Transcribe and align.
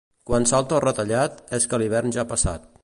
Quan 0.29 0.47
salta 0.51 0.77
el 0.77 0.81
retallat 0.85 1.45
és 1.59 1.71
que 1.73 1.83
l'hivern 1.83 2.17
ja 2.19 2.21
està 2.25 2.31
passat. 2.35 2.69